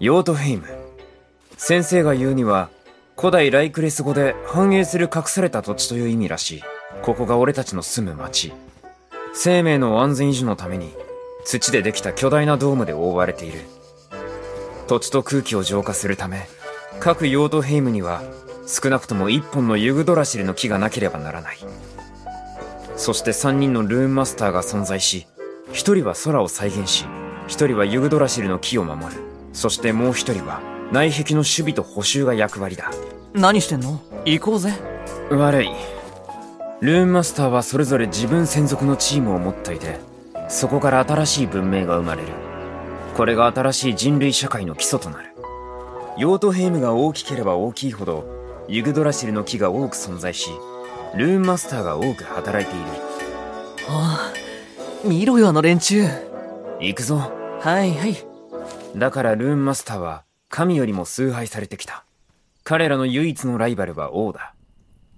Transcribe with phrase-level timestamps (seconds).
[0.00, 0.64] ヨートヘイム。
[1.56, 2.70] 先生が言うには
[3.16, 6.62] 古代ライクレス語で繁栄する隠された土地という意味らしい。
[7.02, 8.52] ここが俺たちの住む町。
[9.32, 10.92] 生命の安全維持のために
[11.44, 13.60] 土でできた巨大なドームで覆われている。
[14.88, 16.48] 土地と空気を浄化するため
[16.98, 18.22] 各ヨートヘイムには
[18.66, 21.58] 少なくとも一本のユグドラシルの木がなければならない。
[22.96, 25.28] そして3人のルーンマスターが存在し
[25.68, 27.04] 1人は空を再現し
[27.46, 29.29] 1人はユグドラシルの木を守る。
[29.52, 30.60] そしてもう1人は
[30.92, 32.90] 内壁の守備と補修が役割だ。
[33.32, 34.00] 何してんの？
[34.24, 34.72] 行こうぜ。
[35.30, 35.70] 悪い。
[36.80, 40.00] ルーンマスターはそれぞれ自分専属のチームを持っていて
[40.48, 42.28] そこから新しい文明が生まれる。
[43.16, 45.34] これが新しい人類社会の基礎となる。
[46.16, 48.24] ヨートヘイムが大きければ大きいほど
[48.68, 50.50] ユグドラシルの木が多く存在し
[51.16, 52.86] ルーンマスターが多く働いている。
[53.88, 56.04] ああ見ろよあの連中。
[56.80, 57.16] 行くぞ。
[57.60, 58.29] はいはい
[58.96, 62.04] だからルーンマスターは神よりも崇拝されてきた。
[62.64, 64.54] 彼らの唯一のライバルは王だ。